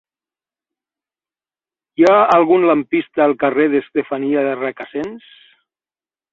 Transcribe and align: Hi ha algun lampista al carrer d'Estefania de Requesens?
Hi 1.99 2.07
ha 2.07 2.17
algun 2.37 2.67
lampista 2.71 3.25
al 3.27 3.37
carrer 3.45 3.69
d'Estefania 3.77 4.49
de 4.51 4.59
Requesens? 4.65 5.33